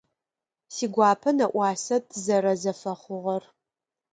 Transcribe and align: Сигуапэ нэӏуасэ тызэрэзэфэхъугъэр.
Сигуапэ 0.75 1.29
нэӏуасэ 1.37 1.95
тызэрэзэфэхъугъэр. 2.09 3.43